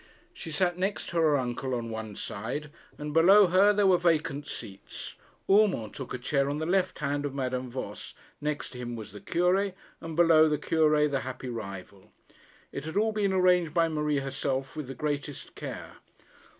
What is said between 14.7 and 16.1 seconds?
with the greatest care.